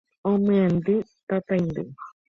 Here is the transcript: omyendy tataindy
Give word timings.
omyendy 0.31 0.95
tataindy 1.27 1.83